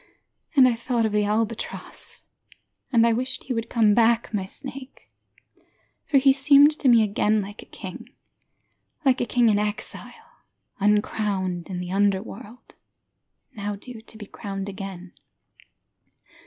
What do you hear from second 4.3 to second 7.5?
my snake. For he seemed to me again